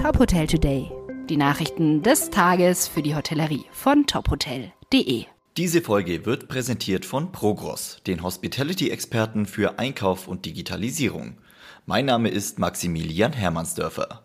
[0.00, 0.90] Top Hotel Today.
[1.28, 5.26] Die Nachrichten des Tages für die Hotellerie von tophotel.de.
[5.58, 11.36] Diese Folge wird präsentiert von Progros, den Hospitality-Experten für Einkauf und Digitalisierung.
[11.84, 14.24] Mein Name ist Maximilian Hermannsdörfer.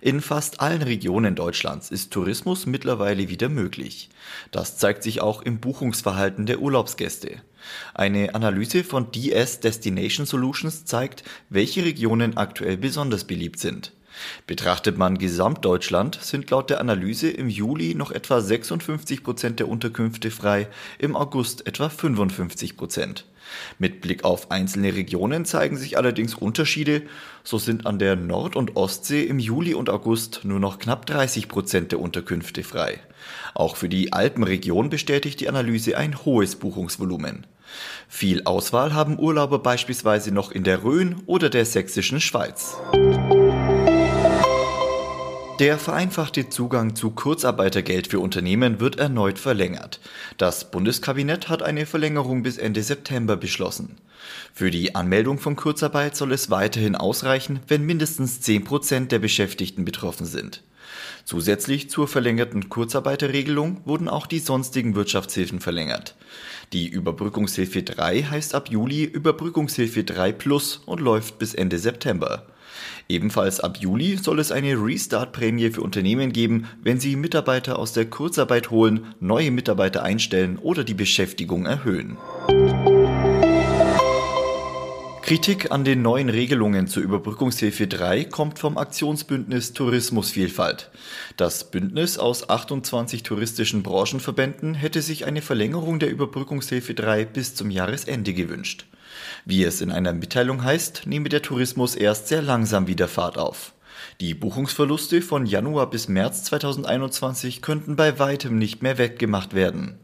[0.00, 4.10] In fast allen Regionen Deutschlands ist Tourismus mittlerweile wieder möglich.
[4.52, 7.42] Das zeigt sich auch im Buchungsverhalten der Urlaubsgäste.
[7.94, 13.92] Eine Analyse von DS Destination Solutions zeigt, welche Regionen aktuell besonders beliebt sind.
[14.46, 20.30] Betrachtet man Gesamtdeutschland, sind laut der Analyse im Juli noch etwa 56 Prozent der Unterkünfte
[20.30, 20.68] frei,
[20.98, 23.26] im August etwa 55 Prozent.
[23.78, 27.02] Mit Blick auf einzelne Regionen zeigen sich allerdings Unterschiede.
[27.42, 31.48] So sind an der Nord- und Ostsee im Juli und August nur noch knapp 30
[31.48, 33.00] Prozent der Unterkünfte frei.
[33.54, 37.46] Auch für die Alpenregion bestätigt die Analyse ein hohes Buchungsvolumen.
[38.08, 42.76] Viel Auswahl haben Urlauber beispielsweise noch in der Rhön oder der sächsischen Schweiz.
[45.60, 50.00] Der vereinfachte Zugang zu Kurzarbeitergeld für Unternehmen wird erneut verlängert.
[50.36, 53.94] Das Bundeskabinett hat eine Verlängerung bis Ende September beschlossen.
[54.52, 59.84] Für die Anmeldung von Kurzarbeit soll es weiterhin ausreichen, wenn mindestens 10 Prozent der Beschäftigten
[59.84, 60.64] betroffen sind.
[61.24, 66.14] Zusätzlich zur verlängerten Kurzarbeiterregelung wurden auch die sonstigen Wirtschaftshilfen verlängert.
[66.72, 72.46] Die Überbrückungshilfe 3 heißt ab Juli Überbrückungshilfe 3 Plus und läuft bis Ende September.
[73.08, 78.06] Ebenfalls ab Juli soll es eine Restart-Prämie für Unternehmen geben, wenn sie Mitarbeiter aus der
[78.06, 82.16] Kurzarbeit holen, neue Mitarbeiter einstellen oder die Beschäftigung erhöhen.
[85.24, 90.90] Kritik an den neuen Regelungen zur Überbrückungshilfe 3 kommt vom Aktionsbündnis Tourismusvielfalt.
[91.38, 97.70] Das Bündnis aus 28 touristischen Branchenverbänden hätte sich eine Verlängerung der Überbrückungshilfe 3 bis zum
[97.70, 98.84] Jahresende gewünscht.
[99.46, 103.72] Wie es in einer Mitteilung heißt, nehme der Tourismus erst sehr langsam wieder Fahrt auf.
[104.20, 109.98] Die Buchungsverluste von Januar bis März 2021 könnten bei weitem nicht mehr weggemacht werden.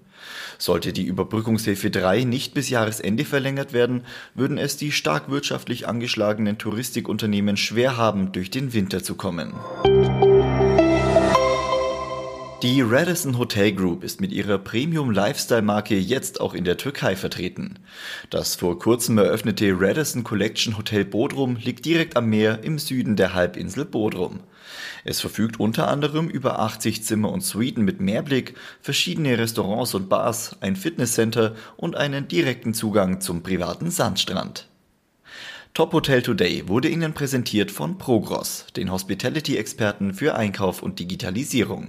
[0.58, 4.04] Sollte die Überbrückungshilfe 3 nicht bis Jahresende verlängert werden,
[4.34, 9.54] würden es die stark wirtschaftlich angeschlagenen Touristikunternehmen schwer haben, durch den Winter zu kommen.
[12.62, 17.78] Die Radisson Hotel Group ist mit ihrer Premium-Lifestyle-Marke jetzt auch in der Türkei vertreten.
[18.28, 23.32] Das vor kurzem eröffnete Radisson Collection Hotel Bodrum liegt direkt am Meer im Süden der
[23.32, 24.40] Halbinsel Bodrum.
[25.04, 30.58] Es verfügt unter anderem über 80 Zimmer und Suiten mit Meerblick, verschiedene Restaurants und Bars,
[30.60, 34.68] ein Fitnesscenter und einen direkten Zugang zum privaten Sandstrand.
[35.72, 41.88] Top Hotel Today wurde Ihnen präsentiert von Progros, den Hospitality-Experten für Einkauf und Digitalisierung.